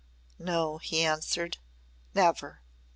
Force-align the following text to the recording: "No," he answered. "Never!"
"No," 0.39 0.79
he 0.79 1.03
answered. 1.05 1.59
"Never!" 2.15 2.63